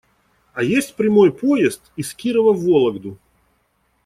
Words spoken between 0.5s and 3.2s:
А есть прямой поезд из Кирова в Вологду?